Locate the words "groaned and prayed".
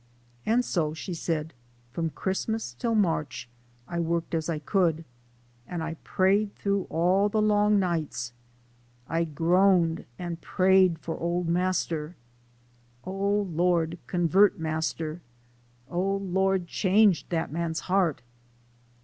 9.25-10.97